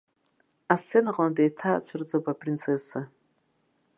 [0.73, 2.99] Асценаҟны деиҭаацәырҵроуп апринцесса.